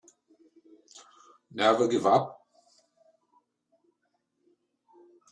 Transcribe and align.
Never 1.51 1.87
give 1.87 2.07
up. 2.07 2.39